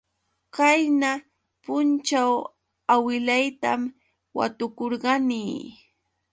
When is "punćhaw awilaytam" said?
1.63-3.81